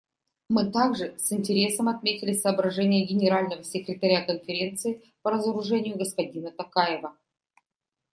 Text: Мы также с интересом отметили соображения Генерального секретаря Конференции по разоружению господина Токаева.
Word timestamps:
Мы 0.49 0.71
также 0.71 1.15
с 1.19 1.31
интересом 1.31 1.87
отметили 1.87 2.33
соображения 2.33 3.05
Генерального 3.05 3.63
секретаря 3.63 4.25
Конференции 4.25 4.99
по 5.21 5.29
разоружению 5.29 5.95
господина 5.95 6.49
Токаева. 6.49 7.15